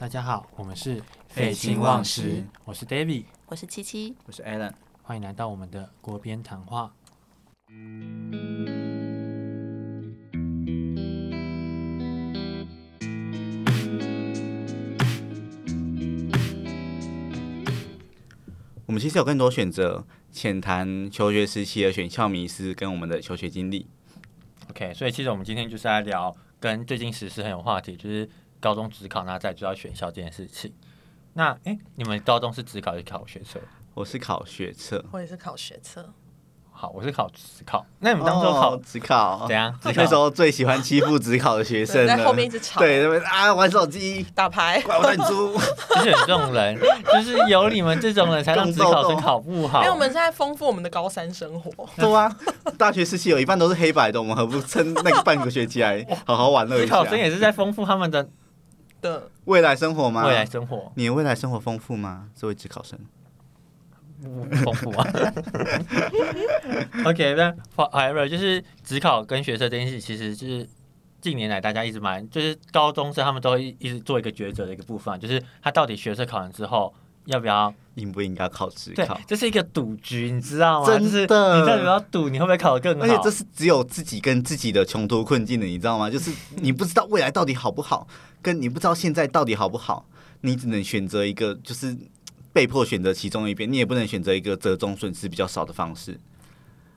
[0.00, 6.94] 大家好，我们是废寝忘食，我是 David，我是七七，我是 Alan，欢迎来到我们的国边谈话。
[18.86, 23.86] 我们其实有更多选择，浅谈求学时期的选校迷思跟我们的求学经历。
[24.70, 28.26] OK，所以其实我们今天就是来聊跟最近时事很有话题，就是
[28.60, 30.72] 高中只考那再就要选校这件事情。
[31.32, 33.60] 那哎，你们高中是只考还是考学测？
[33.94, 36.08] 我是考学测，我也是考学测，
[36.70, 37.84] 好，我是考职考。
[37.98, 39.72] 那你们当初考哦考怎样？
[39.82, 44.80] 职那时候最喜欢欺负职考的学生，在后面一直吵，对，啊玩手机，打牌。
[44.82, 45.58] 怪我认猪。
[45.94, 46.78] 就是有这种人，
[47.12, 49.80] 就是有你们这种人才让职考生考不好。
[49.80, 52.34] 因为我们现在丰富我们的高三生活，对啊，
[52.78, 57.04] 大学时期有一半都是黑白的，我们何不趁那个半个学期来 好好玩乐一下职考？
[57.06, 58.26] 生也是在丰富他们的
[59.00, 60.26] 的未来生活吗？
[60.26, 62.28] 未来生活，你的未来生活丰富吗？
[62.34, 62.98] 作为职考生，
[64.22, 65.06] 不丰富啊。
[67.04, 70.68] OK，那 however 就是职考跟学测这件事，其实就是
[71.20, 76.92] 近年来大家一直蛮，就是高中生他们都会一一直做一个抉择的一个部分，就是他到底学测考完之后
[77.26, 77.72] 要不要？
[77.96, 80.86] 应不应该考职对考？，这是一个赌局，你知道吗？
[80.86, 83.04] 真的就是你到底要赌，你会不会考得更好？
[83.04, 86.08] 而且这是只有自己跟自己的穷途困境的，你知道吗？
[86.08, 88.06] 就是你不知道未来到底好不好，
[88.42, 90.08] 跟你不知道现在到底好不好，
[90.40, 91.96] 你只能选择一个，就是
[92.52, 96.18] 被迫选择其中一边，你也不能选择一个折中损失比较少的方式。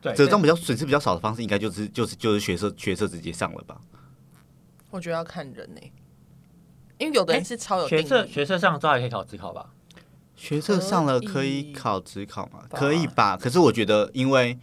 [0.01, 3.79] 对折中比较损失比较少的方式，应该就是就是就是学测学测直接上了吧？
[4.89, 5.81] 我觉得要看人呢、
[6.97, 9.69] 因为有的人是超有定学测，学测上之后还可以考职考吧？
[10.35, 12.65] 学测上了可以考职考吗？
[12.71, 13.37] 可以吧？
[13.37, 14.59] 可是我觉得，因为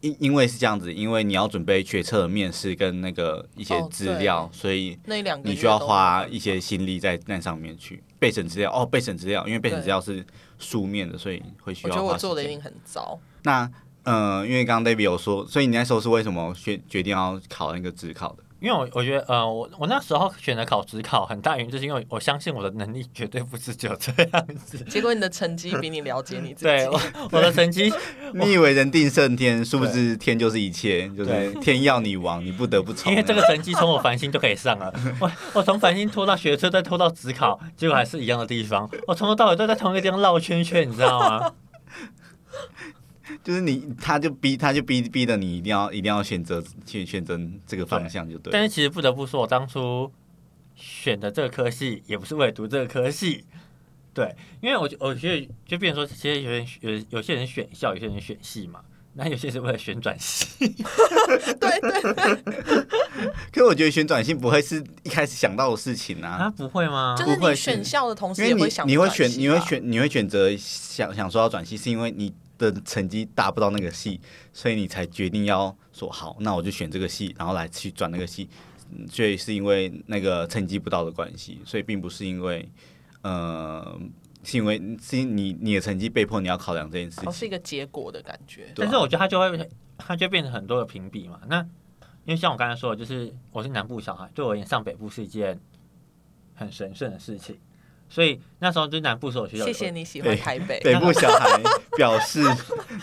[0.00, 8.72] 因因为是这样子，因为你要准备学测的面试跟那个一些哦资料，所以那两你需要花一些心力在那上面去备审资料。
[8.72, 10.24] 哦，备审资料，因为备审资料是
[10.58, 12.02] 书面的，所以会需我觉得。
[12.02, 13.18] 我做的一定很糟。
[13.42, 13.70] 那
[14.04, 18.42] 呃，因为刚刚 David 有说，所以你那时候是为什么决决定要考那个职考的？
[18.60, 24.78] 因为我我觉得，呃，我我那时候选择考职考，很大原因就是因为我相信我的能力绝对不是只有这样子。
[24.84, 26.64] 结果你的成绩比你了解你自己。
[26.64, 27.92] 对，我我的成绩，
[28.34, 33.12] 你以为人定胜天，殊不知天就是一切，就是对天要你亡，你不得不从。
[33.12, 34.92] 因为这个成绩从我繁星就可以上了。
[35.20, 38.90] 我我从繁星拖到学车，再拖到职考，结果还是一样的地方。
[39.06, 41.52] 我从头到尾都在同一个地方绕圈圈，你知道吗？
[43.44, 48.52] 就是你，他就逼，他就逼逼的你一定要一定要选择选选择这个方向就对了。
[48.52, 50.10] 但是其实不得不说，我当初
[50.74, 53.44] 选的这个科系也不是为了读这个科系。
[54.14, 58.80] 对，因为我我觉得就变成说，其实有人有有些人选校，有些人选系嘛，
[59.14, 60.46] 那有些是为了选转系。
[60.58, 62.42] 对 对，
[63.52, 67.14] 可是我觉得旋转系不会是一开始想到的事情啊，啊，不会吗？
[67.16, 74.20] 就是不会选校的同时你也会想你会选你会选你会选择想想说要转系，是因为你的成绩达不到那个系，
[74.52, 78.50] 所以你才决定要说好，那我就选这个系，然后来去转那个系。
[78.90, 82.66] 嗯所以是因为那个成绩不到的关系，所以并不是因为
[83.20, 84.00] 呃，
[84.42, 87.44] 是因为是你你的成绩被迫你要考量这件事哦是。
[87.44, 88.72] 一个结果的感觉。
[88.74, 91.38] 但是我觉得它就会，它就变成很多的评比嘛。
[91.46, 91.60] 那
[92.24, 95.60] 因为像我刚才说的，就是我是南部小孩，对我而言上北部是一件
[96.54, 97.58] 很神圣的事情，
[98.08, 101.60] 所以那时候就南部所有学校，谢谢你喜欢台北，北部小孩
[101.96, 102.42] 表示，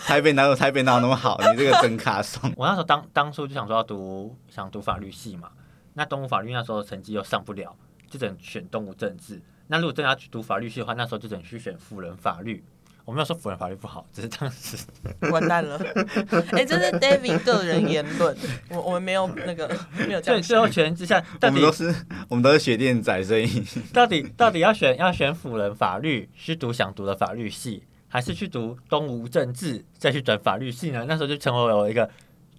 [0.04, 1.38] 台北哪有台北哪有那么好？
[1.38, 2.52] 你这个真卡松。
[2.56, 5.50] 我那时候当当初就想说要读想读法律系嘛，
[5.94, 7.74] 那东吴法律那时候成绩又上不了，
[8.10, 9.40] 就只能选东吴政治。
[9.68, 12.64] 那如果真的要去读法律系的话，那时候就只能去选辅仁法律。
[13.06, 14.76] 我没有说辅仁法律不好，只是当时
[15.32, 15.78] 完蛋了。
[16.50, 18.36] 哎，这是 David 个人言论，
[18.68, 20.72] 我我们没有那个没有这对样最后想。
[20.72, 21.94] 权之下，我到底我们都是
[22.28, 23.48] 我们都是学电仔，所以
[23.92, 31.04] 到底到底要选要选辅仁法律，是读想读的法律系，还是去读东吴政治，再去转法律系呢？
[31.06, 32.10] 那时候就成为我一个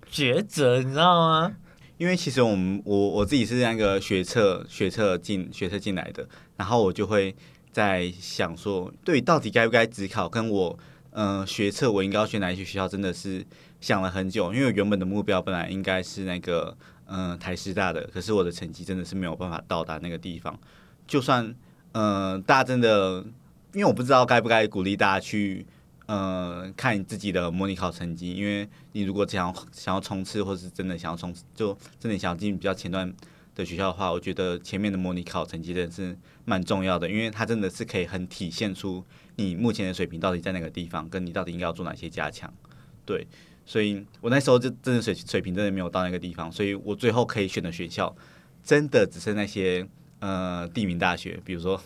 [0.09, 1.53] 抉择，你知道吗？
[1.97, 7.35] 因为其实我们我我自己是那个学测学测进学测进来的，然后我就会
[7.71, 10.79] 在想说，对，到底该不该只考，跟我
[11.11, 13.45] 嗯、呃学测我应该要选哪一些学校，真的是
[13.79, 14.53] 想了很久。
[14.53, 16.75] 因为我原本的目标本来应该是那个
[17.05, 20.59] 嗯、呃台师大的，可是我的成绩真的是没有办法到达那个地方。
[21.07, 21.45] 就算
[21.93, 23.23] 嗯、呃大家真的，
[23.73, 25.65] 因为我不知道该不该鼓励大家去
[26.07, 33.13] 呃看你自己的模拟考成绩，因为你如果想要想要冲刺，或是真的想要冲刺，就真的想要进比较前端
[33.55, 36.17] 的学校的话，我觉得前面的模拟考成绩真的是
[36.49, 39.03] 蛮重要的，因为它真的是可以很体现出
[39.35, 42.51] 你目前的水平到底在哪个地方，跟你到底应该要做哪些加强。
[43.05, 43.27] 对，
[43.65, 48.15] 所以我那时候就真的水水平真的没有到那个地方，所以我最后可以选的学校
[48.63, 49.85] 真的只剩那些
[50.19, 51.77] 呃地名大学，比如说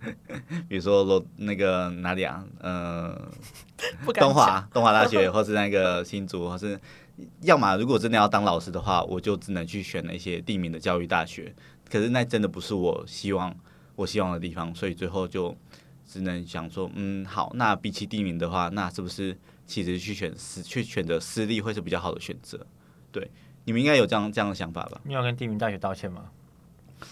[0.68, 3.30] 比如说罗那个哪里啊，呃。
[4.18, 6.78] 东华东华大学，或是那个新竹，或是
[7.42, 11.54] 要么如果真的要当老师的话，我就只能去选那些地名的教育大学。
[11.88, 13.54] 可是那真的不是我希望
[13.98, 15.56] 我希望的地方，所以最后就
[16.06, 19.36] 只能想说，嗯，好，那比起地名的话，那是不是
[19.66, 22.64] 其实去选私去选择私立会是比较好的选择？
[23.10, 23.28] 对，
[23.64, 25.00] 你们应该有这样这样的想法吧？
[25.02, 26.30] 你要跟地名大学道歉吗？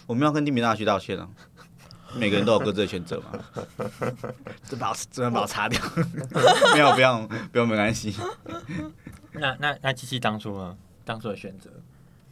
[0.07, 1.29] 我们要跟地名大学道歉啊！
[2.15, 3.33] 每个人都有各自的选择嘛。
[4.63, 5.81] 这把我这边把我擦掉，
[6.73, 8.15] 没有不用不用没关系。
[9.33, 10.79] 那那那七七当初呢？
[11.05, 11.71] 当初的选择，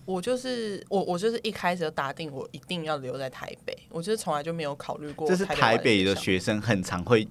[0.05, 5.27] 我就是我，我就是一开始就打定我一定要留在台北，我就是从来就没有考虑过。
[5.27, 7.27] 这是台北的学学生很常会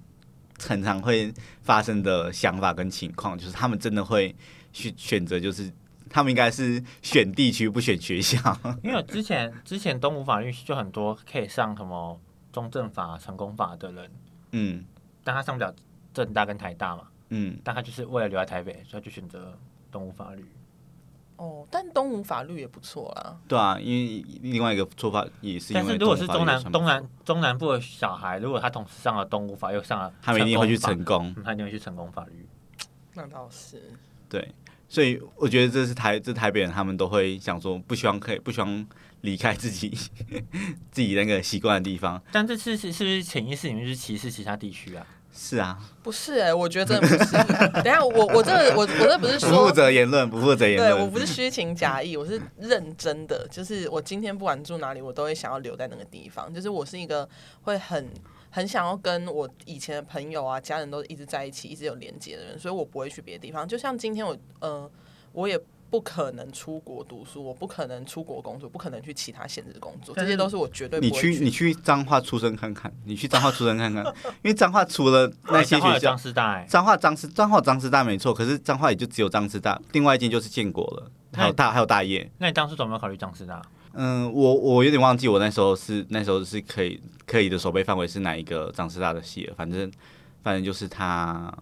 [0.59, 4.35] 很常会发生的想法跟情况，就是他们真的会
[4.71, 5.71] 去选择，就是
[6.09, 8.37] 他们应该是选地区不选学校。
[8.83, 12.19] 因为之前之前东吴法律就很多可以上什么
[12.51, 14.11] 中正法、成功法的人，
[14.51, 14.85] 嗯
[15.23, 15.73] 但他上不了
[16.13, 19.57] 正大跟台大嘛，嗯，但他就是为了留在台北，所以他就选择
[19.91, 20.45] 东吴法律。
[21.37, 23.37] 哦，但东吴法律也不错啦。
[23.47, 31.35] 对啊，因为另外一个做法也是因为但是如果是中南东东南中南部的小孩，如果他同时上了东吴法又上了，他们一定会去成成功。
[31.43, 32.47] 他一定会去成功法律。
[33.15, 33.91] 那倒是，
[34.29, 34.53] 对，
[34.87, 38.87] 所以我觉得这是台这台北人他们都会想说，不希望可以不希望
[39.21, 39.89] 离开自己
[40.91, 42.21] 自己那个习惯的地方。
[42.31, 45.05] 但这次是是不是潜意识里面是歧视其他地区啊？
[45.35, 47.31] 是啊，不是哎、我觉得真的不是。
[47.81, 49.71] 等下，我我这我我这不是说不负。
[49.71, 51.09] 责言论，不负责言论对，我。
[51.09, 53.47] 不是虚情假意，我是认真的。
[53.49, 56.53] 就是我今天不管住哪里，我都会想要留在那个地方。
[56.53, 57.27] 就是我是一个
[57.63, 58.07] 会很
[58.51, 63.67] 很想要跟我以前的朋友啊、家人都一直在一起、一直有连接的人，所以我不会去别的地方。
[63.67, 64.89] 就像今天我，呃，
[65.31, 65.59] 我也
[65.93, 74.03] 不可能出国读书，我不可能出国工作，不可能去其他县市工作，这些都是我绝对不你会去你去彰化出生看看，你去彰化出生看看，
[74.41, 82.27] 因为彰化除了那些学校彰化有张，师大、欸，彰化彰师彰化彰师大没错，可是彰化也就只有彰师大，另外一间就是建国了，还有大还有大业。
[82.39, 83.61] 那你当初怎么没有考虑张师大？
[83.91, 89.91] 嗯，我我有点忘记我那时候是那时候是可以可以的守备范围是哪一个彰师大的系了，反正
[90.41, 91.55] 反正就是他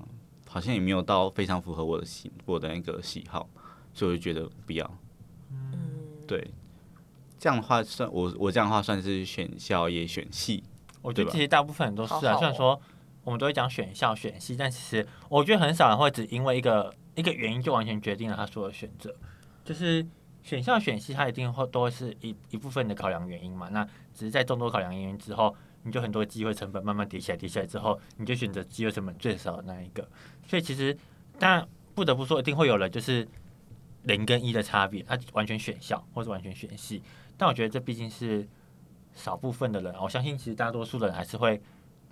[0.47, 3.49] 好像也没有到非常符合我的喜我的那个喜好，
[3.93, 4.97] 所以我就觉得不要。
[5.51, 5.89] 嗯
[6.27, 6.51] 对，
[7.37, 10.63] 这样的话算我我这样的话算是选校也选系，
[11.01, 12.81] 我觉得其实大部分人都是啊，好好虽然说
[13.23, 19.15] 我们都会讲选校选系，但其实我觉得很少人会只因为一个一个原因就完全决定了他所有的选择。
[19.63, 20.05] 就是
[20.41, 23.69] 选校选系，它一定会都会是一一部分的考量原因嘛。
[23.69, 30.07] 那只是在众多考量原因之后，你就很多机会成本慢慢叠起来，叠起来之后，你就选择机会成本最少的那一个。
[30.47, 30.97] 所以其实，
[31.37, 33.27] 当然不得不说，一定会有人就是
[34.03, 37.01] 零跟一的差别，他完全选校或者完全选系。
[37.37, 38.47] 但我觉得这毕竟是
[39.15, 41.61] 少部分的人，我相信其实大多数的人还是会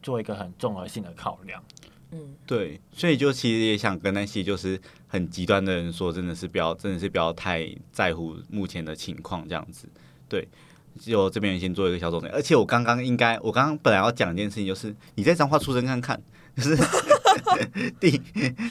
[0.01, 1.63] 做一个很综合性的考量。
[2.11, 9.87] 嗯，对，所以就其实也想跟那些就是很极端的人说，真的是不要，真的是不要太在乎目前的情况这样子。
[10.27, 10.47] 对，
[10.99, 12.27] 就这边先做一个小总结。
[12.29, 16.19] 而且我刚刚应该，我刚刚本来要讲一件事情，就是你在彰化出生看看，
[16.55, 16.75] 就是
[17.99, 18.21] 第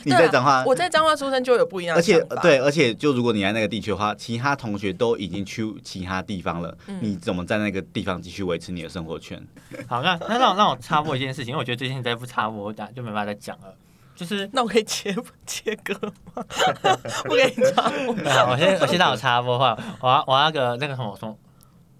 [0.04, 2.20] 你在彰化，我在彰化出生就有不一样而且。
[2.42, 9.40] 对，而且就如果你在那个地区的话，其他同学都已经去其他地方了，嗯你怎么在那个地方继续维持你的生活圈？
[9.86, 13.74] 好，那那让我让我插播一件事情，因为我觉得最近再不插播，我打就没办法再讲了。
[14.16, 15.14] 就是，那我可以切
[15.46, 15.94] 切割
[16.34, 16.44] 吗？
[17.30, 18.14] 我给你插播。
[18.50, 21.36] 我先我先让我插播话，我要我那个那个什么什么，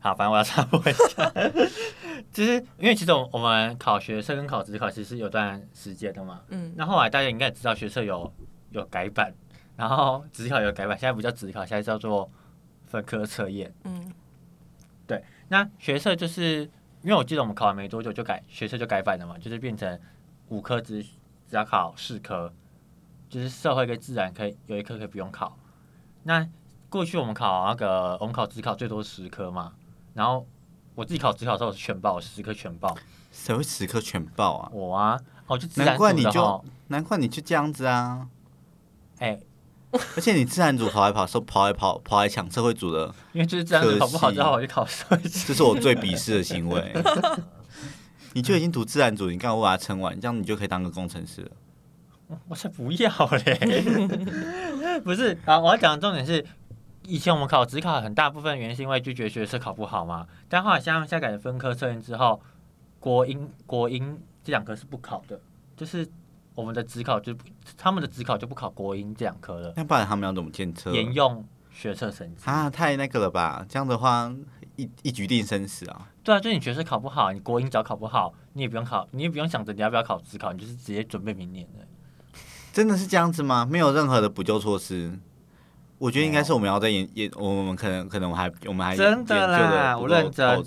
[0.00, 1.32] 好，反正我要插播一下，
[2.32, 8.32] 就是因为其实我我们考学测跟考职考其实是有段时间的嘛，嗯，那后来大家应该也知道学测有
[8.70, 9.34] 有改版，
[9.76, 12.30] 然后职考有改版，现在不叫职考，现在叫做
[12.86, 13.74] 分科测验。
[13.84, 14.12] 嗯，
[15.06, 16.60] 对那学测就是
[17.02, 19.98] 因为我记得我们考完没多久就改学测就改版了嘛，就是变成
[20.48, 22.52] 五科只只要考四科，
[23.28, 25.58] 就是社会跟自然可以有一科可以不用考。
[26.22, 26.48] 那
[26.88, 29.74] 过去我们考那个我们考职考最多十科嘛，
[30.18, 30.44] 然后
[30.96, 32.92] 我自己考职考的时候全报十科全报，
[33.30, 34.68] 谁会时刻全报啊？
[34.72, 38.26] 我啊，哦就自然难怪你就难怪你就这样子啊！
[39.20, 39.38] 哎、
[40.16, 45.28] 而且你自然组跑来跑说跑来跑跑来抢社会组的，因为就是自然组考不好之后我就考社会组。
[45.46, 46.92] 这是我最鄙视的行为。
[48.34, 50.20] 你就已经读自然组，你干嘛不把它撑完？
[50.20, 51.50] 这样你就可以当个工程师了。
[52.48, 53.08] 我才不要
[53.46, 53.84] 嘞！
[55.00, 56.44] 不是啊，我要讲的重点是，
[57.08, 62.38] 以前我们考职考很大部分原因是因为拒绝学测考不好嘛，但后来像现在改成分科测验之后，
[63.00, 65.40] 国英国英这两科是不考的，
[65.74, 66.06] 就是
[66.54, 67.44] 我们的职考就不
[67.78, 70.92] 他们的职考就不考国英这两科了，那不然他们要怎么建测？
[70.92, 72.42] 沿用学测成绩。
[72.44, 73.64] 啊，太那个了吧？
[73.66, 74.30] 这样的话，
[74.76, 76.10] 一一局定生死啊。
[76.22, 81.86] 对啊，就你学测考不好，你国英只要考不好，你也不用考，你也不用想着你要不要考职考，你就是直接准备明年的。
[82.70, 83.64] 真的是这样子吗？
[83.64, 85.18] 没有任何的补救措施？
[85.98, 90.64] 我觉得应该是我们要在研研，我们可能可能我还我们还真的啦我认真，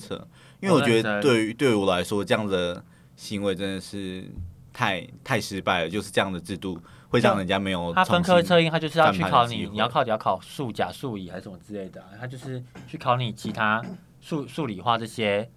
[0.60, 2.84] 因为我觉得对于对于我来说，这样的
[3.16, 4.30] 行为真的是
[4.74, 5.90] 太太失败了。
[5.90, 6.78] 就是这样的制度
[7.10, 13.84] 会让人家没有他分科测验，他就是要去考你，你要考你要考数甲、数乙还是什么之类的啊、他就是去考你其他
[14.20, 15.50] 数数理化这些，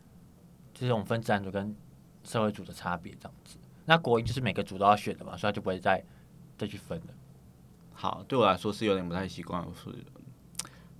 [0.73, 1.75] 就是我们分自然组跟
[2.23, 3.57] 社会组的差别这样子。
[3.85, 6.03] 那国英就是每个组都要选的嘛，所以他就不会再
[6.57, 7.07] 再去分了。
[7.95, 9.65] 好，对我来说是有点不太习惯。
[9.65, 9.93] 我说，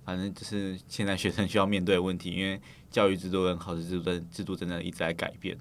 [0.03, 2.59] 反正就是现在学生需要面对的问题，因为
[2.89, 5.57] 教育制度跟考试制度真制度真的一直在改变。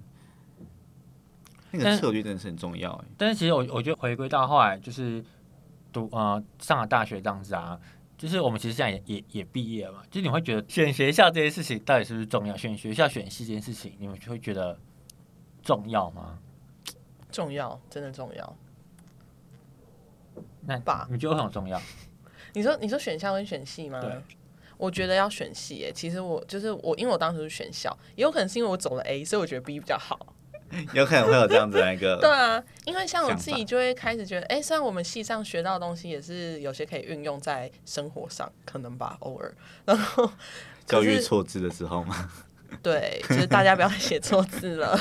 [1.70, 3.04] 那个策略真的是很重要哎。
[3.18, 5.24] 但是其实我我觉得回归到后来就是
[5.92, 7.78] 读呃上了大学这样子啊，
[8.16, 12.56] 就是我们其实现在也也也毕业了嘛，就是你会觉得选学校这件事情到底是不是重要？
[12.56, 14.78] 选学校选系这件事情，你们就会觉得
[15.62, 16.38] 重要吗？
[17.32, 18.56] 重要，真的重要。
[20.66, 21.80] 那吧你觉得很重要？
[22.52, 24.00] 你说你说选校跟选系吗？
[24.00, 24.10] 对，
[24.76, 25.92] 我觉得要选系耶。
[25.92, 30.34] 其实我就是我，因为我当时是选校，也有可能是因为我走了 A，所以我觉得 B 比较好。
[30.92, 39.54] 有可能会有这样子的一个 对啊，因为像我自己就会开始觉得，哎、虽然我们系上学到的东西也是有些可以运用在生活上，可能吧，偶尔。
[39.84, 40.28] 然后
[40.86, 42.28] 教育错字的时候吗。
[42.82, 44.98] 对，就是大家不要写错字了。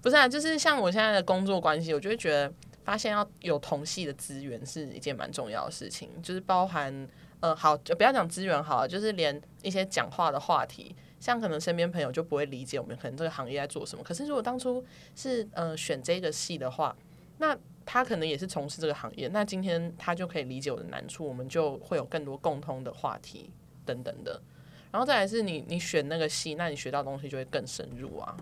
[0.00, 2.50] 不是啊，就是像我现在的工作关系，我就会觉得
[2.90, 10.92] 发现要有同系的资源是一件蛮重要的事情，就是包含呃，好，就不要讲资源好了，就是连一些讲话的话题。
[11.20, 16.96] 像可能身边朋友就不会理解我们可能这个行业在做什么，可是如果当初是呃选这个系的话，
[17.38, 17.56] 那
[17.86, 23.52] 他可能也是从事这个行业，那今天他就可以理解我的难处，我们就会有更多共通的话题
[23.86, 24.42] 等等的。
[24.90, 28.36] 然后再来是你你选那个系，那你学到东西就会更深入啊。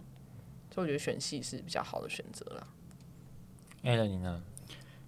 [0.73, 2.67] 所以我觉得选系是比较好的选择啦。
[3.83, 4.43] A 了你呢？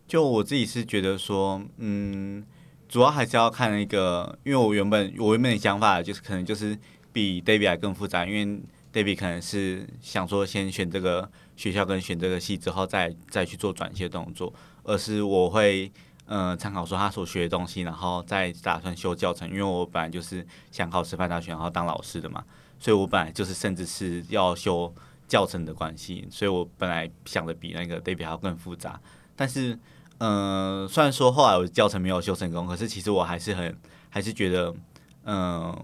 [0.06, 2.44] 就我自己是觉得说，嗯，
[2.88, 6.76] 主要还是要看那个，因为我原本我原本的想法就是可能就是
[7.12, 8.60] 比 David 还更复杂，因为
[8.92, 15.92] David 可能是想说先选这个学校跟选这个系之后再再去做转系的动作，而是我会
[16.26, 22.44] 呃参考说他所学的东西，然后再打算修教程，因为我本来就是想考师范大学然后当老师的嘛，
[22.80, 24.92] 所以我本来就是甚至是要修
[25.30, 29.00] 教程的关系，所以我本来想的比那个 David 还要更复杂，
[29.34, 29.78] 但是。
[30.22, 33.74] 嗯，虽然说后来我教程没有修成功，可是其实我还是很
[34.10, 34.74] 还是觉得，
[35.24, 35.74] 嗯，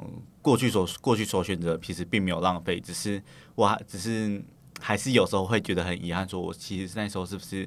[0.43, 3.23] 过去所过去所选择其实并没有浪费，只是
[3.55, 4.45] 我还只是
[4.79, 7.67] 还是有时候会觉得很遗憾，说我其实那时候是不是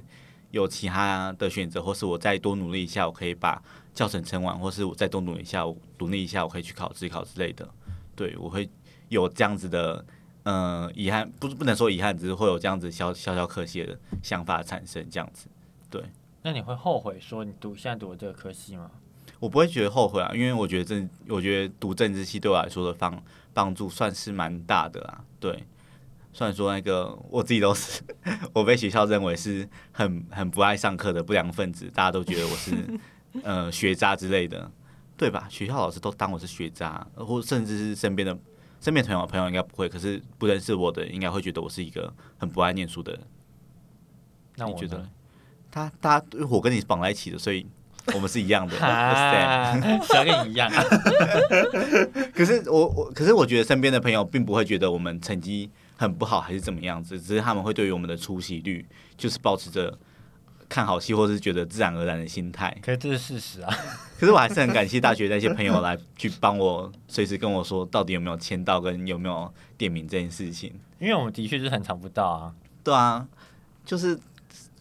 [0.51, 3.59] 有其他的选择，或是我再多努力一下，我可以把
[3.95, 7.67] 教程撑完，或是我再多努力一下，我努力一下，我可以去考自考之类的。
[8.15, 8.69] 对我会
[9.07, 10.05] 有这样子的，
[10.49, 15.47] 呃，遗憾，不是不能说遗憾，只是会有这样子小小小可惜的想法产生，这样子。
[15.91, 16.03] 对
[16.41, 18.89] 那你会后悔说你读现在读的这个科系吗？
[19.39, 25.23] 我不会觉得后悔啊，因为我觉得政，我觉得读政治系对我来说的帮帮助算是蛮大的啦。
[25.39, 25.63] 对，
[26.33, 28.01] 虽然说那个我自己都是，
[28.51, 32.71] 我被学校认为是很很不爱上课的不良分子，大家都觉得我是
[33.43, 34.71] 呃学渣之类的，
[35.15, 35.47] 对吧？
[35.47, 38.35] 学校老师都当我是学渣，或甚至是身边的
[38.81, 43.21] 身边朋友朋友应该不会，可是不认识我的应该会觉得我是一个很不爱念书的人。
[44.55, 45.09] 那我你觉得呢？
[45.71, 47.65] 他他我跟你绑在一起的，所以
[48.13, 48.75] 我们是一样的。
[50.03, 50.83] 想跟你一样啊。
[52.33, 58.85] 可是我我可是我觉得身边的朋友并不会觉得我们成绩很不好还是怎么样子，只是他们会对于我们的出席率
[59.17, 59.97] 就是保持着
[60.69, 62.77] 看好戏或是觉得自然而然的心态。
[62.81, 63.75] 可是这是事实啊。
[64.19, 70.71] 可是我还是很感谢大学那些朋友来去帮我随时跟我说到底有没有签到跟有没有点名这件事情。
[70.99, 72.53] 因为我们的确是很常不到啊。
[72.83, 73.27] 对啊，
[73.85, 74.19] 就是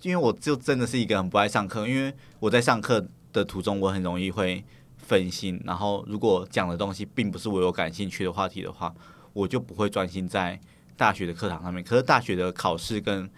[0.03, 4.65] 因为我就真的是一个很不爱上课，因为我在上课的途中我很容易会
[4.99, 8.95] 分心，然后如果讲的东西并不是我有感兴趣的话题的话，
[9.33, 10.59] 我就不会专心在
[10.97, 11.83] 大学的课堂上面。
[11.83, 13.31] 可是大学的考试跟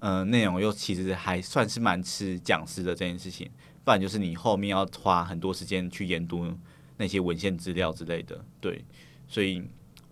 [0.00, 3.50] 呃内容又其实还算是蛮吃讲师的这件事情，
[3.84, 6.52] 不然就是你后面要花很多时间去研读
[6.96, 8.44] 那些文献资料之类的。
[8.60, 8.84] 对，
[9.28, 9.62] 所以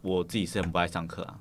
[0.03, 1.38] 我自己是很不爱上课啊。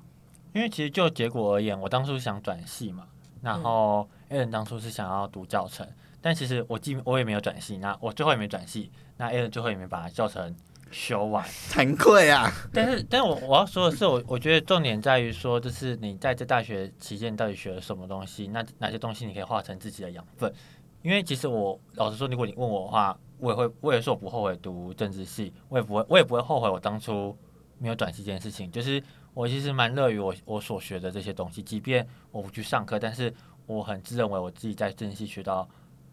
[0.52, 3.08] 因为其实就结果而言，我当初想转系嘛，
[3.42, 5.84] 然后 A 人当初是想要读教程，
[6.20, 10.54] 但其实我既我也没有转系，那我最后也没转系，那 A 人最后也没把教程
[10.94, 11.44] 修完。
[11.68, 12.48] 惭愧啊！
[12.72, 20.54] 但是，但是我我要说的是，我我觉得重点在于说，就是你在这大学期间到底学了什么东西，那哪些东西你可以化成自己的养分。
[21.02, 27.36] 因为其实我老实说，如果你问我的话，我也会，我也说我不后悔读政治系，我也不会，我也不会后悔我当初
[27.78, 29.02] 没有短期这件事情，就是
[29.34, 33.34] 我其实蛮乐于我我所学的这些东西，即便我不去上课，但是
[33.66, 35.68] 我很自认为我自己在政治系学到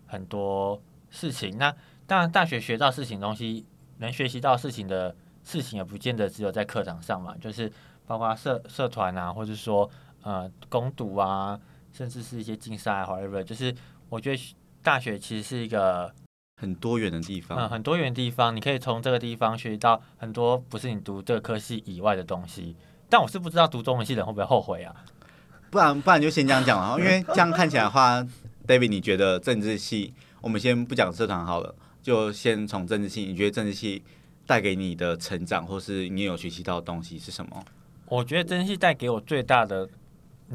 [0.08, 1.58] 很多事情。
[1.58, 1.74] 那
[2.06, 3.66] 当然，大学学到事情东西，
[4.02, 7.72] 能学习到事情的事情，也不见得只有在课堂上嘛，就是
[8.06, 9.90] 包括社社团啊，或者说
[10.24, 11.60] 呃攻读啊，
[11.94, 13.74] 甚至是一些竞赛啊，whatever，就是
[14.10, 16.14] 我觉得大学其实是一个。
[16.62, 22.76] 很多元的地方，嗯，很多元的地方，你可以从这个地方学习到很多不是你读这个科系以外的东西。
[23.10, 24.96] 但我是不知道读中文系的人会不会后悔啊？
[25.72, 28.24] 不然不然就先这样讲啊，因为这样看起来的话
[28.68, 34.04] ，David，你觉得政治系，我们先不讲社团好了，就先从政治系，你觉得政治系
[34.46, 37.64] 带给你的成长，或是你有学习到的东西是什么？
[38.08, 39.88] 我觉得政治系带给我最大的，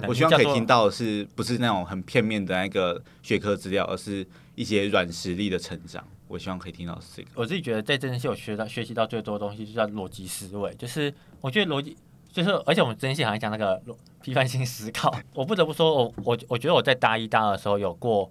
[0.07, 4.27] 我希望可以听到的是不是那种很片面的那个学科资料，而是。
[4.57, 7.29] 一些软实力的成长，我希望可以听到是这个。
[7.35, 10.75] 我自己觉得在政治系我学到学习到最多的东西，就叫逻辑思维。
[10.77, 11.13] 就是
[11.43, 11.95] 我觉得逻辑，
[12.33, 13.79] 就是而且我们政治系好像讲那个
[14.23, 15.15] 批判性思考。
[15.37, 18.31] 我不得不说，我我我觉得我在大一、大二的时候有过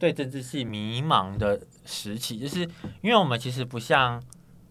[0.00, 2.60] 对政治系迷茫的时期，就是
[3.02, 4.22] 因为我们其实不像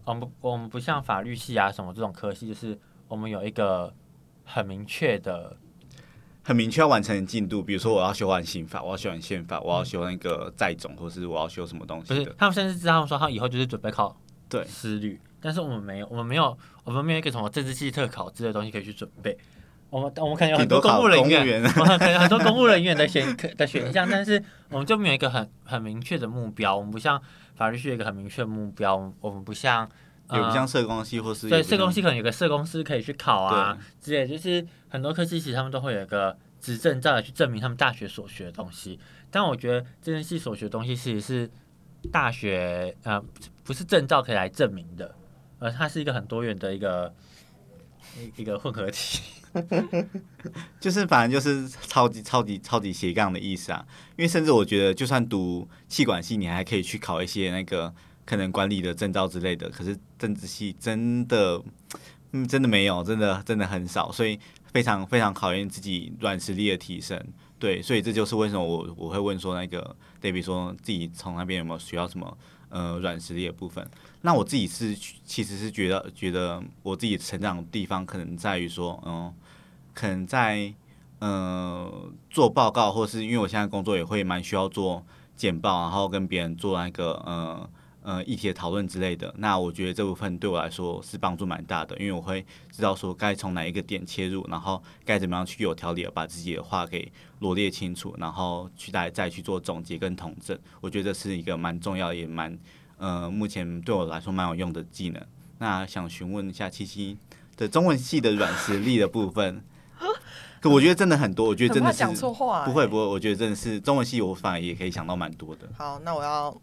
[0.06, 2.78] 我们我们不像法律系啊什么这种科系，就是
[3.08, 3.94] 我们有一个
[4.44, 5.58] 很明确的。
[6.46, 12.14] 很明确要完成的进度，比如说我要修完刑法，我要修完宪法，我要修那个债种，或是我要修什么东西。
[12.14, 14.14] 不是，他们甚至知道说他以后就是准备考
[14.50, 19.38] 对思律，但是我们没有，我们没有，我们没有一个什么政治系特考之类的东西可以去准备。
[19.94, 26.76] 我们我们可能有很多公务人员，可能 很多公务人员的选的选项，但是我们就没有一个很很明确的目标。
[26.76, 27.22] 我们不像
[27.56, 29.88] 法律系有一个很明确的目标，我们不像。
[30.32, 38.98] 也不像社工系或是对社工系可能有个社工师可以去考啊之类，就是很多科技其实他们都会有一个执证照来去证明他们大学所学的东西。
[39.30, 41.52] 但我觉得这件系所学的东西其实是
[42.10, 43.22] 大学呃
[43.64, 45.14] 不是证照可以来证明的，
[45.60, 47.14] 而它是一个很多元的一个
[48.36, 49.22] 一个混合体。
[50.80, 53.86] 就是反正就是超级超级超级斜杠的意思啊！
[54.18, 57.94] 因为甚至我觉得，就算读气管系，你还可以去考一些那个。
[58.26, 61.62] 可能管理的证照之类的，可是政治系真的，
[62.32, 64.40] 嗯，真的没有，真的真的很少，所以
[64.72, 67.22] 非常非常考验自己软实力的提升。
[67.60, 72.38] 对，所以这就是为什么我我会问说那个 David 说自己从那边有没有学到什么
[72.70, 73.86] 呃软实力的部分。
[74.26, 79.32] 那我自己是其实是觉得觉得我自己成长的地方可能在于说，嗯，
[79.94, 80.74] 可能在
[81.20, 85.06] 呃做报告，或是因为我现在工作也会蛮需要做
[85.36, 87.70] 简报，然后跟别人做那个呃。
[88.06, 97.10] 呃，议题的讨论之类的，那我觉得这部分对我来说是帮助蛮大的，因为我会知道说该从哪一个点切入，然后该怎么样去有条理的把自己的话给
[97.40, 100.60] 罗列清楚，然后去再再去做总结跟统整。
[100.82, 102.60] 我觉得是一个蛮重要也蛮
[103.04, 105.22] 呃，目前对我来说蛮有用的技能。
[105.58, 107.18] 那想询问一下七七
[107.58, 109.62] 的中文系的软实力的部分，
[110.62, 115.68] 可我觉得真的很多，我觉得真的是讲错话，不会不会，我觉得真的是中文系，我反而也可以想到蛮多的。
[115.78, 116.56] 好，那我要。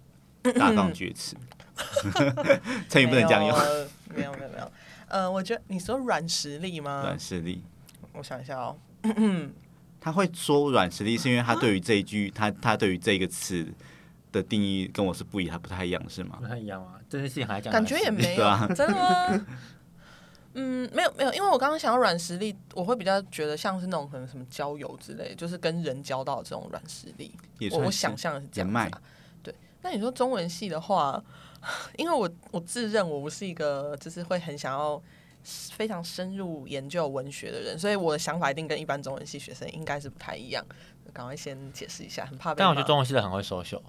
[0.54, 1.36] 大放厥词，
[2.88, 3.54] 成语不能这样用。
[4.14, 4.72] 没有没有没有，
[5.08, 7.02] 呃，我觉得你说软实力吗？
[7.02, 7.62] 软实力，
[8.14, 8.74] 我想一下哦。
[10.00, 13.70] 他会说软实力，是因为他对于这一句，他他对于这个词
[14.32, 16.38] 的定义跟我是不一，他不太一样，是吗？
[16.40, 19.46] 不太一样啊，真性还讲感觉也没有， 真的吗？
[20.54, 27.32] 嗯，没有没有，因为我刚刚想要软实力，我会比较觉得像是那种可能什么交友之类，就是跟人交到这种软实力。
[27.70, 29.54] 我我想象的是这样子。
[29.82, 31.22] 那你说中文系的话，
[31.96, 35.00] 因为我我自认我不是一个就是会很想要
[35.42, 40.62] 非常深入研究文学的人，所以我的想法一定跟一般中文系学生应该是不太一样。
[41.14, 42.54] 赶快先解释一下，很怕。
[42.54, 43.82] 但我觉得中文系的很会收秀。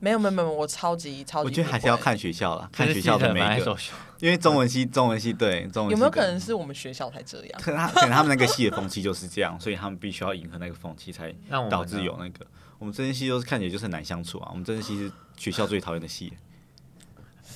[0.00, 1.46] 没有没有没有，我超级超级。
[1.46, 3.76] 我觉得还是要看学校了，看学校的每一个。
[4.20, 7.60] 因为中文系中文系对中文有没有可能是我们学校才这样？
[7.60, 11.34] 可能可能他们那个系的风气就是这样，所以他们必须要迎合那个风气，才
[11.68, 12.46] 导致有那个。
[12.78, 14.48] 我们这些系都是看起来就是很难相处啊！
[14.50, 16.32] 我们这些系是学校最讨厌的系，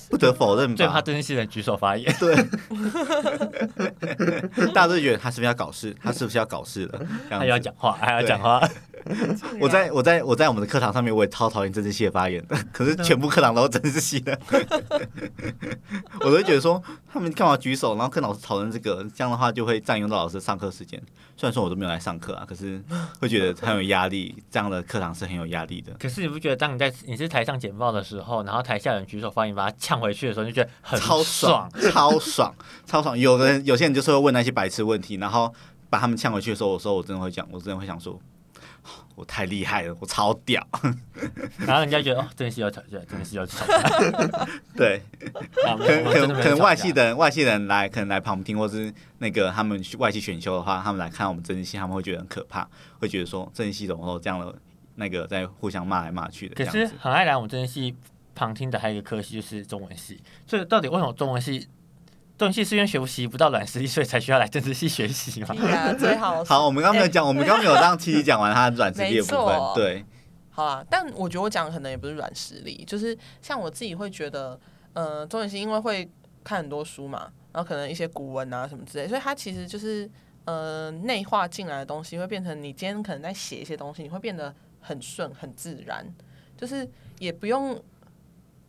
[0.09, 0.75] 不得否认吧？
[0.75, 2.13] 最怕这些系人举手发言。
[2.19, 2.35] 对，
[4.73, 5.95] 大家都觉得他是不是要搞事？
[6.03, 6.99] 他是不是要搞事了？
[7.29, 8.61] 他要讲话，还要讲话。
[9.61, 12.57] 我在我在我在我们的课堂上面，我也超讨厌政治系的发言的。
[12.73, 14.37] 可是全部课堂都是政治系的，
[16.21, 21.01] 我都觉得说他们干嘛举手，然后跟老师讨论这个，这样的话就会占用到老师上课时间。
[21.35, 22.81] 虽然说我都没有来上课啊，可是
[23.19, 24.35] 会觉得很有压力。
[24.51, 25.91] 这样的课堂是很有压力的。
[25.99, 32.53] 可是你不觉得，当你在你是台上简报的时候，然后台下人举手发言，把他呛回去的时候，就觉得很超爽，超爽，
[32.85, 33.17] 超爽。
[33.17, 35.53] 有的人有些人就是会问那些白痴问题，然后
[35.89, 38.19] 把他们呛回去的时候，我说我真的会讲，我真的会想说。
[39.19, 40.65] 我太厉害了，我超屌。
[41.59, 44.47] 然后人家觉得哦，真的是要吵架，真的是要吵架。
[44.77, 45.01] 对，
[45.53, 52.65] 可能可能可能外系的人外系的人来，可能来旁听，或是那个他们去外系选修的话，他们来看我们真人系，他们会觉得很可怕，
[52.99, 54.55] 会觉得说真人系怎么都这样的
[54.95, 56.87] 那个在互相骂来骂去的这可是。
[56.97, 57.93] 很爱来我们真人系
[58.33, 61.67] 旁听的还有一个科系就是中文系，所以到底为什么中文系？
[62.39, 65.93] 中文系是因为学习不到软实力，所以才需要来政治系学习嘛？
[65.99, 67.09] 最好好，我们刚刚没有哎。
[67.09, 69.59] 讲，我们刚刚没有让七七讲完他软实力的部分。
[69.75, 70.05] 对，
[70.49, 74.57] 好啦，但我觉得我讲的可能也不是软实力，就是像我自己会觉得，
[74.93, 76.09] 呃，中文系因为会
[76.41, 80.09] 看很多书嘛，然后可能一些古文啊什么之类，所以它其实就是
[80.45, 86.07] 呃内化进来的东西，会变成你今天可能在写一些东西，你会变得很顺很自然，
[86.55, 87.77] 就是也不用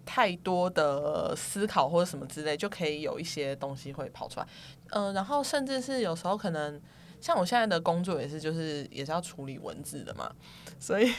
[0.04, 4.46] 太多的思考或者什么之类，就可以有一些东西会跑出来。
[4.90, 6.80] 嗯、然后甚至是有时候可能
[7.20, 10.32] 像我现在的工作也是，就是也是要处理文字的嘛，
[10.78, 11.12] 所以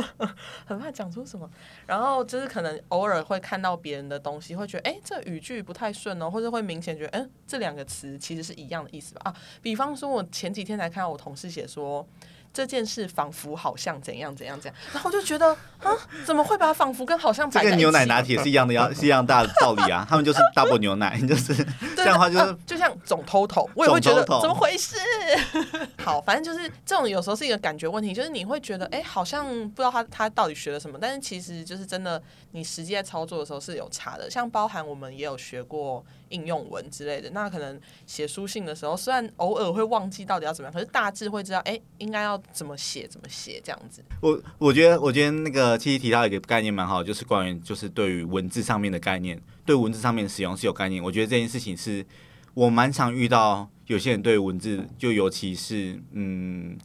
[0.66, 1.48] 很怕讲出什么。
[1.86, 9.20] 然后就是可能偶尔会看到别人的东西，会觉得哎，这语句不太顺哦，或者会明显觉得，嗯，这两个词其实是一样的意思吧？
[9.24, 12.06] 啊，比方说，我前几天才看到我同事写说。
[12.52, 15.90] 这件事仿佛好像怎样怎样怎样，然后我就觉得啊，
[16.24, 17.76] 怎么会把仿佛跟好像这摆在一起？
[17.76, 20.06] 跟牛奶拿铁是一样的，要 是一样大的道理啊。
[20.08, 21.54] 他们就是 double 牛奶，就是
[21.96, 24.96] 这对样的话就是啊就像总 total，我也会觉得总 total 怎么回事？
[26.04, 34.30] 好，反正就是这种有时候是一个感觉问题，就是你会觉得哎、好像不知道他他到底学了什么，但是其实就是真的，你实际在操作的时候是有差的。
[34.30, 44.02] 像包含我们也有学过应用文之类的，那可能写书信的时候，虽然偶尔会忘记到底要怎么样，可是大致会知道哎、应该要怎么写怎么写这样子。
[44.20, 51.02] 我我觉得，我觉得那个七七提到一个概念蛮好，就是关于就是对于文字上面的概念，对文字上面的使用是有概念。
[51.02, 52.04] 我觉得这件事情是
[52.54, 56.76] 我蛮常遇到，有些人对文字，就尤其是嗯，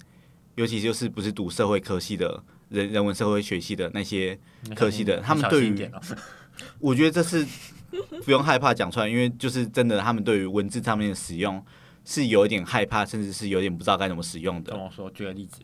[0.55, 4.37] 尤其就是不是读社会科系的人人文社会学系的那些，
[4.75, 5.89] 科系的他们对于
[6.79, 7.45] 我觉得这是
[8.25, 11.63] 不用害怕讲出来，因为就是真的，他们对于文字上面的使用
[12.05, 14.81] 是有一点害怕，甚至是有点不知道该怎么使用的跟。
[14.81, 15.59] 我说，举个例子，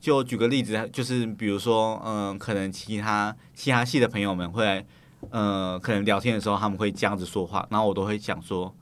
[0.00, 4.84] 就举个例子，就是比如说，嗯、可能其他其他系的朋友们会来，
[5.30, 8.74] 呃，可能聊天的时候他们会这样子说话，然后我都会想说，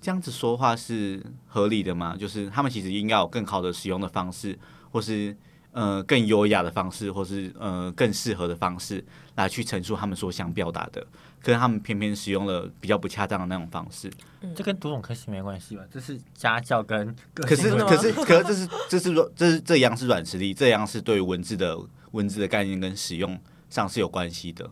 [0.00, 2.16] 这样子说话是合理的吗？
[2.18, 4.58] 就是他们其实应该有更好的使用的方式，
[4.90, 5.36] 或是
[5.72, 9.04] 呃更优雅的方式，或是呃更适合的方式
[9.34, 11.04] 来去陈述他们所想表达的，
[11.42, 14.10] 可是他们偏偏使用了比较不恰当的那种方式。
[14.54, 15.82] 这跟读懂科系没关系吧？
[15.90, 21.78] 这是家教跟可是可是可是这是这是软这是这样是软实力，这样是对文字的
[22.12, 23.38] 文字的概念跟使用
[23.70, 24.70] 上是有关系的。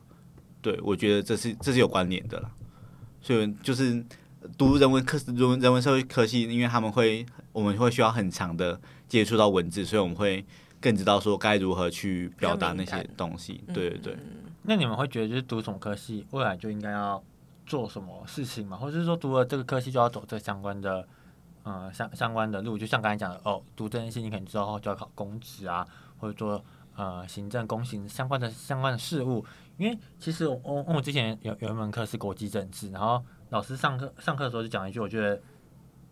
[0.62, 2.50] 对，我觉得这是这是有关联的啦。
[3.22, 4.04] 所以就是
[4.58, 10.44] 读人文科人文人文社会科系，因为他们会我们会需要很长的接触到文字，所以我们会
[10.80, 13.62] 更知道说该如何去表达那些东西。
[13.74, 14.18] 对对对。
[14.62, 17.22] 那你们会觉得就是读什么科系，未来就应该要
[17.66, 18.76] 做什么事情吗？
[18.76, 21.06] 或者是说读了这个科系就要走这相关的，
[21.62, 22.76] 呃，相相关的路？
[22.76, 25.86] 就像刚才讲的，哦，读这件事，你可能之后就要考公职啊，
[26.18, 26.62] 或者做
[26.94, 29.44] 呃行政、公行相关的相关的事务。
[29.78, 35.40] 因为其实我我我之前有有一门课是国际政治，然后老师上课上课的时候就讲一句，我觉得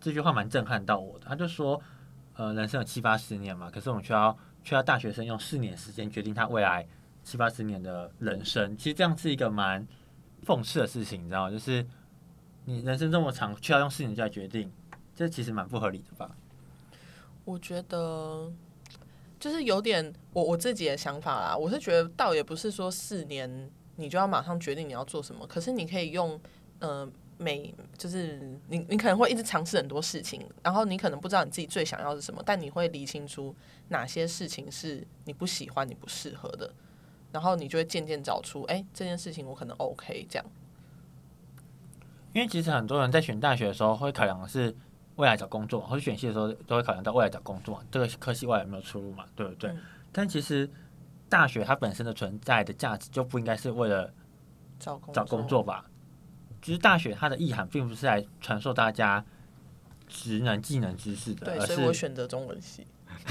[0.01, 1.27] 这句话蛮震撼到我的。
[1.27, 1.79] 他就说，
[2.35, 6.85] 呃，人生有七八十年嘛，可是我们却要却要大学生用四年时间决定他未来
[7.23, 9.85] 七八十年的人生，其实这样是一个蛮
[10.45, 11.51] 讽刺的事情，你知道吗？
[11.51, 11.85] 就是
[12.65, 14.71] 你人生这么长，却要用四年就来决定，
[15.15, 16.35] 这其实蛮不合理的吧？
[17.45, 18.51] 我觉得
[19.39, 21.57] 就是有点我我自己的想法啦。
[21.57, 26.39] 我是觉得倒也不是说四年你就要马上决定你要做什么，可是你可以用
[26.79, 27.09] 呃
[27.41, 33.55] 每就是你你可能会一直尝试很多事情，然后你可能不知道你自己最想要是什么，但你会理清楚
[33.87, 36.71] 哪些事情是你不喜欢、你不适合的，
[37.31, 40.45] 然后你就会渐渐找出，哎、这件事情我可能 OK 这样。
[42.33, 44.75] 因为其实很多人在选大学的时候会考量的是
[45.15, 49.71] 未来找工作，或者选系的时候都会考量到未来找工作，这个科系未来有没有出路嘛，对不对？
[49.71, 50.67] 嗯但其实
[51.29, 54.11] 大学它本身的存在的价值就不应该是为了
[54.79, 55.85] 找工作吧。
[56.61, 59.23] 其实大学它的意涵并不是来传授大家
[60.07, 62.85] 职能、技能、知识的，对，而所以我是选择中文系。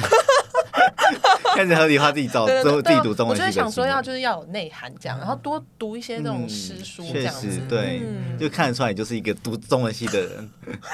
[1.54, 10.50] 开始合理化自己找对对对，自己读中文系的就会想说要就是要有内涵这样，然后多读一些那种嗯诗书这确样子实，对，嗯就看得出来你就是一个读中文系的人。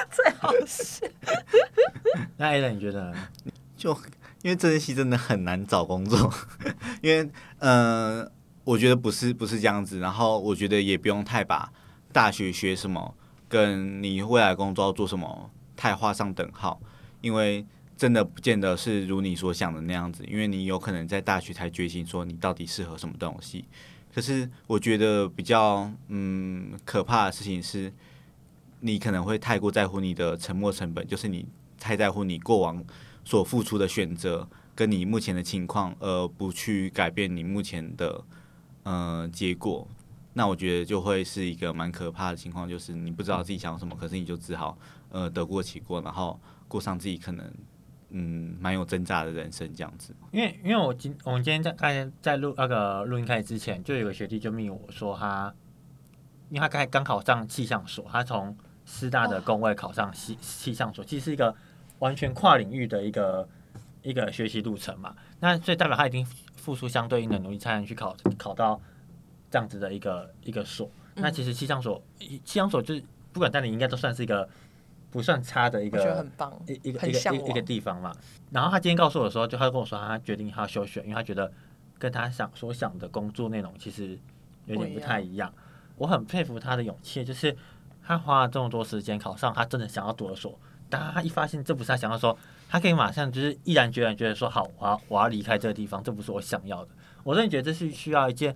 [0.09, 1.11] 最好是
[2.37, 3.13] 那 A 人你觉得？
[3.77, 3.91] 就
[4.41, 6.33] 因为这件戏真的很难找工作，
[7.01, 8.27] 因为呃，
[8.63, 11.71] 我觉得不是不是这样子，然后我觉得也不用太把
[12.15, 13.13] 大学学什么
[13.49, 16.79] 跟你未来工作要做什么太画上等号，
[17.19, 17.65] 因为
[17.97, 23.65] 真的不见得是如你所想的那样子，因为你有可能在大学才觉醒，说你到底适合什么东西。
[24.13, 27.91] 可是我觉得比较嗯可怕的事情是，
[28.79, 31.45] 你可能会太过在乎你的沉没成本，就是你
[31.77, 32.81] 太在乎你过往
[33.25, 38.23] 所付出的选择跟你目前的情况，而不去改变你目前的
[38.83, 39.85] 呃结果。
[40.37, 44.77] 那我觉得就会是一个蛮可怕的情况，就是你不知道自己想要什么，可是你就只好
[45.09, 47.49] 呃得过且过，然后过上自己可能
[48.09, 50.13] 嗯蛮有挣扎的人生这样子。
[50.33, 55.55] 因为因为我今我们今天在刚才在录那个录音开始之前，就有个学弟就密我说他，
[56.49, 61.55] 因为他刚刚考上气象所，他从师大的工位考上气气象所，其实是一个
[61.99, 63.47] 完全跨领域的一个
[64.01, 65.15] 一个学习路程嘛。
[65.39, 66.25] 那所以代表他已经
[66.57, 68.81] 付出相对应的努力，才能去考考到
[69.55, 70.91] 这样子的一个一个所。
[71.13, 74.45] 那其实气象所气象所就是不管在哪里，应该都算是一个
[75.09, 78.13] 不算差的一我觉得个很棒，一一个一个一个地方嘛。
[78.51, 81.49] 然后他今天告诉我的时候，就他跟我说他决定他要休学，因为他觉得
[81.97, 84.19] 跟他想所想的工作内容其实
[84.65, 85.53] 有点不太一样。
[85.95, 87.55] 我很佩服他的勇气，就是
[88.05, 92.37] 他花了这么多时间考上他真的想要读的所，但他一发现这不是他想要说，
[92.67, 96.91] 他可以马上就是毅然决然觉得说好，我要我要离开这个地方，这不是我想要的。
[97.23, 98.53] 我真的觉得这是需要一件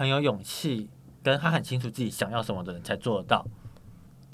[0.00, 0.88] 很有勇气，
[1.22, 3.46] 跟他很清楚自己想要什么的人才做得到。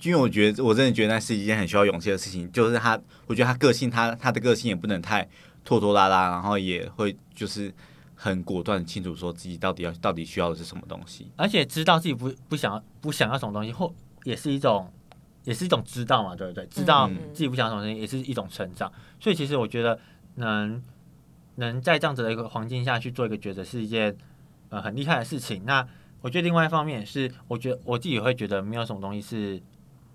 [0.05, 2.49] 因为我觉得，我真的觉得那是一件很需要勇气的事情。
[2.53, 5.29] 就是他，我觉得他个性，他他的个性也不能太
[5.65, 7.75] 拖拖拉拉，然后也会就是
[8.15, 11.33] 很果断、清楚说自己到底要到底需要的是什么东西。
[11.35, 14.89] 而且知道自己不不想要不想要什么东西，或也是一种
[15.43, 16.65] 也是一种知道嘛，对不对？
[16.67, 18.93] 知道嗯自己不想要什么东西，也是一种成长。
[19.19, 19.99] 所以其实我觉得
[20.37, 20.81] 能
[21.57, 24.17] 能在这样子的一个环境下去做一个抉择，是一件
[24.69, 25.65] 呃很厉害的事情。
[25.65, 25.87] 那
[26.21, 29.63] 我觉得另外一方面是，我觉得我自己会觉得没有什么东西是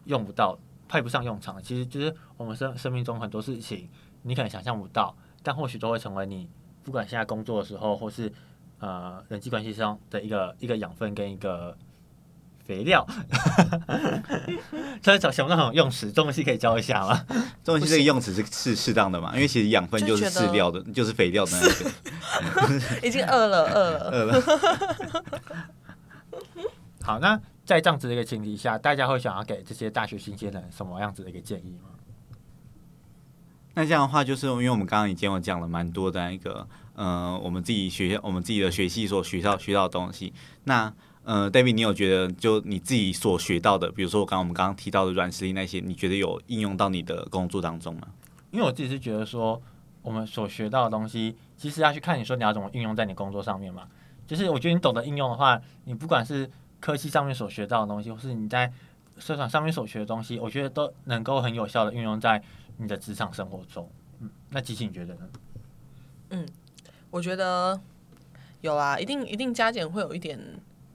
[0.05, 1.61] 用不到、派不上用场。
[1.61, 3.87] 其实就是我们生生命中很多事情，
[4.23, 6.49] 你可能想象不到，但或许都会成为你
[6.83, 8.31] 不管现在工作的时候，或是
[8.79, 11.77] 呃人际关系上的一个一个养分跟一个
[12.65, 13.05] 肥料。
[15.03, 17.25] 所以想想不到很有用词，中文系可以教一下吗？
[17.63, 19.31] 中文系这个用词是是适当的嘛？
[19.33, 21.91] 因为其实养分就就是饲料的，就是肥料的那个。
[23.07, 24.09] 已经饿了饿了。
[24.11, 24.41] 饿了，
[27.03, 31.89] 好，那在这样子的一个前提下，大家会想要给这些大学新鲜人什么样子的一个建议吗？
[33.73, 40.33] 那这样的话，就是因为我们刚刚已经有讲了蛮多的那个，呃，我们自己学校、我们自己的学系所学到学到的东西。
[40.65, 40.93] 那
[41.23, 48.07] 呃，David，你有觉得就你自己所学到的，比如说我刚我们刚刚提到的软实力那些，你觉得有应用到你的工作当中吗？
[48.49, 49.61] 因为我自己是觉得说，
[50.01, 53.87] 我们所学到的东西，其实要去看你说你要怎么运用在你工作上面嘛。
[54.25, 58.71] 就是我觉得你懂得应用的话，你不管是科技上面所学到的东西，或是你在
[59.17, 62.41] 社团上面所学的东西，我觉得都能够很有效的运用在
[62.77, 63.87] 你的职场生活中。
[64.19, 65.29] 嗯，那吉琪你觉得呢？
[66.29, 66.47] 嗯
[67.09, 67.79] 我觉得
[68.61, 70.39] 有啊，一定一定加减会有一点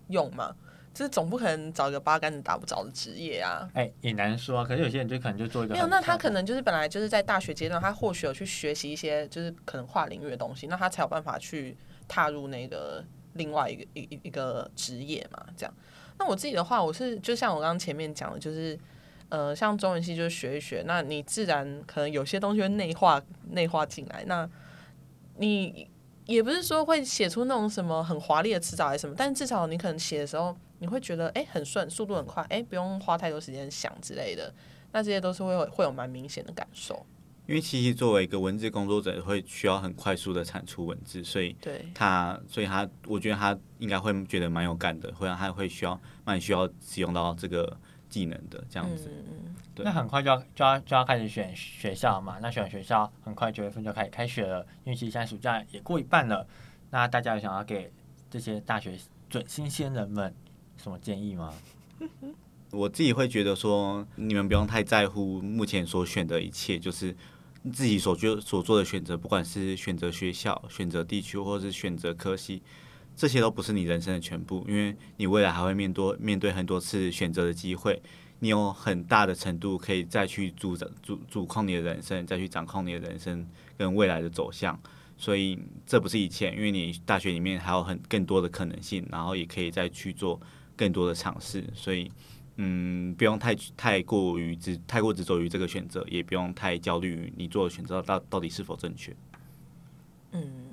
[0.08, 0.54] 用嘛。
[0.94, 3.68] 就是总不可能找一个八竿子打不着的职业啊。
[3.74, 4.64] 哎、也难说啊。
[4.64, 11.76] 可是有些人就可能就做一个没有，那他可能就是本来就是在大学阶段，他或许有去学习一些就是可能跨领域的东西，那他才有办法去
[12.08, 15.74] 踏入那个另外一个一一一个职业嘛，这样。
[16.18, 18.78] 那我自己的话，我是就像我刚刚前面讲的，就是
[19.28, 24.48] 呃，像中文系就是学一学，那你自然可能有些东西会内化内化进来，那
[25.36, 25.90] 你
[26.26, 34.52] 也不是说会写出那种什么很华丽的词藻还是什么，但至少你可能写的时候，你会觉得哎、很顺，速度很快，哎、不用花太多时间想之类的。
[34.92, 37.06] 那这些都是会有会有蛮明显的感受。
[37.46, 49.10] 因为其实作为一个文字工作者，会需要很快速的产出文字，所以对，他，所以他，我觉得他应该会觉得蛮有感的，会让他会需要蛮需要使用到这个技能的这样子。
[49.10, 56.46] 嗯对那很快就要就要就要开始选学校嘛，那选学校很快九月份就开始开学了，因为其实现在暑假也过一半了。
[56.88, 57.92] 那大家有想要给
[58.30, 60.34] 这些大学准新鲜人们
[60.78, 61.52] 什么建议吗？
[62.72, 67.14] 我自己会觉得说，你们不用太在乎目前所选的一切，就是
[67.70, 72.62] 自己所做所做的选择，不管是选择学校、选择地区，或者是选择科系，
[73.16, 78.02] 这些都不是你人生的全部，因为你未来还会面多面对很多次选择的机会，
[78.40, 83.48] 你有很大的程度可以再去主掌主主控你的人生，再去掌控你的人生
[83.78, 84.78] 跟未来的走向。
[85.16, 90.38] 所以这不是一切，因为你大学里面还有很更多的可能性，然后也可以再去做
[90.76, 91.64] 更多的尝试。
[91.72, 92.12] 所以，
[92.56, 99.16] 嗯，不用太太过于执太过执着于这个选择，也不用太焦虑于你做的选择到到底是否正确。
[100.32, 100.66] 嗯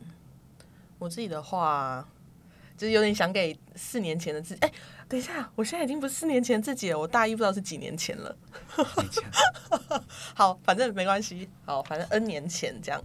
[1.00, 2.06] 我自己的话，
[2.78, 4.60] 就是有点想给四年前的自己。
[4.62, 4.72] 哎、
[5.08, 8.36] 等一下，我现在已经不是四年前自己了，我大一不知道是几年前了。
[10.34, 13.02] 好，反正没关系，好，反正 N 年前这样，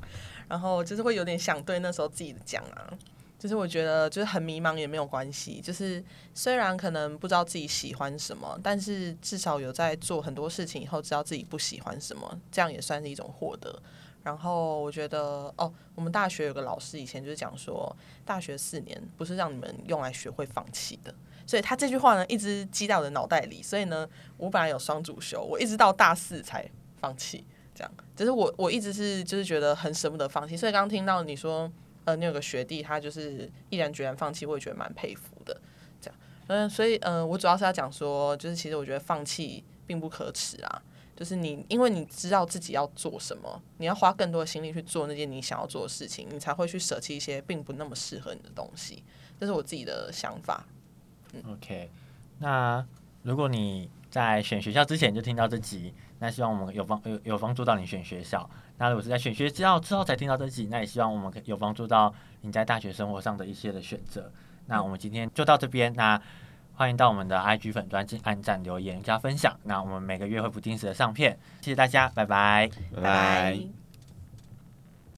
[0.48, 2.92] 然后就是会有点想对那时候自己讲啊，
[3.38, 6.02] 就是我觉得就是很迷茫也没有关系，就是
[6.34, 13.80] 虽然可能不知道自己喜欢什么，但是至少有在做很多事情以后知道自己不喜欢什么，这样也算是一种获得。
[14.22, 21.14] 然后我觉得哦，我们大学有个老师以前就是讲说，大学四年不是让你们用来学会放弃的，
[21.46, 23.62] 所以他这句话呢一直记在我的脑袋里。
[23.62, 26.68] 所以呢，我本来有双主修，我一直到大四才
[27.00, 27.44] 放弃。
[27.74, 30.56] 这样，只是我我一直是就是觉得很舍不得放弃。
[30.56, 31.70] 所以刚听到你说，
[32.04, 35.60] 呃，你有个学弟他就是毅然决然放弃，我也觉得蛮佩服的。
[36.00, 40.82] 这样，嗯，所以嗯，我主要是要讲说，就是其实我觉得放弃并不可耻啊。
[41.18, 49.02] 就是你，因为你知道自己要做什么，你要花更多的心力去做那件你想要做的事情，你才会去舍弃一些并不那么适合你的东西。
[49.36, 50.64] 这是我自己的想法。
[51.32, 51.90] 嗯，OK。
[52.38, 52.86] 那
[53.24, 58.48] 如果你在选学校之前就听到这集，那希望我们有帮有有帮助到你选学校。
[58.76, 64.30] 那如果是在选学校之后才听到这集，那也希望我们有帮助到你在大学生活上的一些的选择。
[64.66, 65.92] 那我们今天就到这边。
[65.94, 66.22] 那
[66.78, 69.52] 欢迎到我们的 IG 粉专辑按赞、留言加分享。
[69.64, 73.87] 那我们每个月会不定时的上片，谢谢大家，拜拜，拜拜。